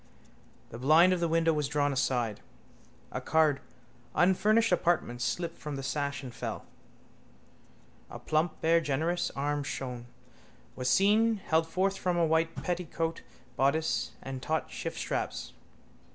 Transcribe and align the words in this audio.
The 0.71 0.79
blind 0.79 1.13
of 1.13 1.19
the 1.19 1.27
window 1.27 1.53
was 1.53 1.67
drawn 1.67 1.93
aside. 1.93 2.41
A 3.11 3.21
card 3.21 3.59
Unfurnished 4.15 4.71
Apartments 4.71 5.23
slipped 5.23 5.59
from 5.59 5.75
the 5.75 5.83
sash 5.83 6.23
and 6.23 6.33
fell. 6.33 6.65
A 8.09 8.17
plump 8.17 8.59
bare 8.61 8.81
generous 8.81 9.29
arm 9.35 9.63
shone, 9.63 10.07
was 10.75 10.89
seen, 10.89 11.35
held 11.37 11.67
forth 11.67 11.97
from 11.97 12.17
a 12.17 12.25
white 12.25 12.55
petticoatbodice 12.55 14.09
and 14.23 14.41
taut 14.41 14.71
shiftstraps. 14.71 15.53